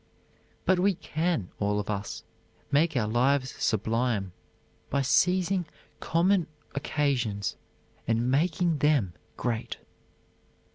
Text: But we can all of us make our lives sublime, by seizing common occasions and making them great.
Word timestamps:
But 0.65 0.79
we 0.79 0.95
can 0.95 1.51
all 1.59 1.79
of 1.79 1.87
us 1.87 2.23
make 2.71 2.97
our 2.97 3.07
lives 3.07 3.51
sublime, 3.63 4.31
by 4.89 5.03
seizing 5.03 5.67
common 5.99 6.47
occasions 6.73 7.55
and 8.07 8.31
making 8.31 8.79
them 8.79 9.13
great. 9.37 9.77